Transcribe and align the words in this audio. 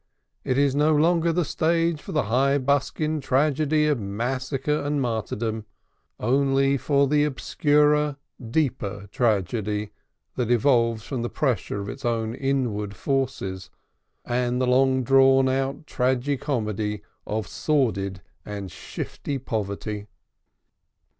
It 0.43 0.57
is 0.57 0.73
no 0.73 0.95
longer 0.95 1.31
the 1.31 1.45
stage 1.45 2.01
for 2.01 2.11
the 2.11 2.23
high 2.23 2.57
buskined 2.57 3.21
tragedy 3.21 3.85
of 3.85 3.99
massacre 3.99 4.79
and 4.81 4.99
martyrdom; 4.99 5.65
only 6.19 6.75
for 6.75 7.07
the 7.07 7.23
obscurer, 7.23 8.15
deeper 8.49 9.07
tragedy 9.11 9.91
that 10.37 10.49
evolves 10.49 11.03
from 11.03 11.21
the 11.21 11.29
pressure 11.29 11.79
of 11.81 11.87
its 11.87 12.03
own 12.03 12.33
inward 12.33 12.95
forces, 12.95 13.69
and 14.25 14.59
the 14.59 14.65
long 14.65 15.03
drawn 15.03 15.47
out 15.47 15.85
tragi 15.85 16.35
comedy 16.35 17.03
of 17.27 17.47
sordid 17.47 18.23
and 18.43 18.71
shifty 18.71 19.37
poverty. 19.37 20.07